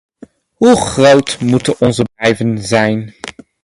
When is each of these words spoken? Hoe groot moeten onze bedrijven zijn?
Hoe 0.53 0.75
groot 0.75 1.39
moeten 1.39 1.79
onze 1.79 2.03
bedrijven 2.03 2.59
zijn? 2.63 3.15